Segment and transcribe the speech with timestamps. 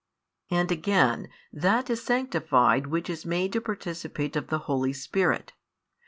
[0.49, 5.53] And again, that is sanctified which is made to participate of the Holy Spirit.